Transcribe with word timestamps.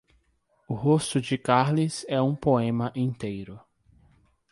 O 0.67 0.73
rosto 0.73 1.21
de 1.21 1.37
Carles 1.37 2.03
é 2.09 2.19
um 2.19 2.35
poema 2.35 2.91
inteiro. 2.95 3.59